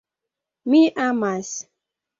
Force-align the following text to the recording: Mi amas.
Mi 0.71 0.81
amas. 1.05 1.55